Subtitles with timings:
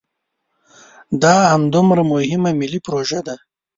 [1.21, 3.35] دا همدومره مهمه ملي پروژه ده.